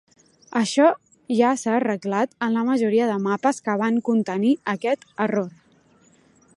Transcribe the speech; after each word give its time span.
Això 0.59 0.85
ja 1.39 1.51
s'ha 1.63 1.75
arreglat 1.81 2.33
en 2.47 2.57
la 2.57 2.63
majoria 2.71 3.11
de 3.11 3.19
mapes 3.27 3.61
que 3.67 3.77
van 3.83 4.01
contenir 4.09 4.55
aquest 4.75 5.07
error. 5.29 5.55